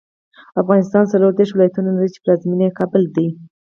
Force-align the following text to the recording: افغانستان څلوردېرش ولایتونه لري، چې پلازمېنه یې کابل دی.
افغانستان 0.61 1.03
څلوردېرش 1.11 1.49
ولایتونه 1.53 1.89
لري، 1.95 2.09
چې 2.15 2.21
پلازمېنه 2.23 2.63
یې 2.67 2.77
کابل 2.79 3.03
دی. 3.15 3.27